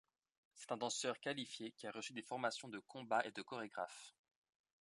C'est 0.55 0.71
un 0.71 0.77
danseur 0.77 1.19
qualifié 1.19 1.73
qui 1.73 1.85
a 1.85 1.91
reçu 1.91 2.11
des 2.13 2.23
formations 2.23 2.67
de 2.67 2.79
combats 2.79 3.23
et 3.23 3.29
de 3.31 3.43
chorégraphe. 3.43 4.15